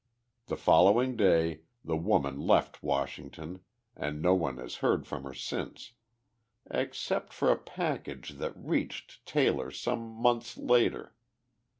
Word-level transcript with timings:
The 0.47 0.57
following 0.57 1.15
day 1.15 1.59
the 1.85 1.95
woman 1.95 2.39
left 2.39 2.81
Washington, 2.81 3.59
and 3.95 4.19
no 4.19 4.33
one 4.33 4.57
has 4.57 4.77
heard 4.77 5.05
from 5.05 5.25
her 5.25 5.33
since 5.35 5.93
except 6.71 7.31
for 7.33 7.51
a 7.51 7.55
package 7.63 8.31
that 8.39 8.57
reached 8.57 9.23
Taylor 9.27 9.69
some 9.69 9.99
months 9.99 10.57
later. 10.57 11.13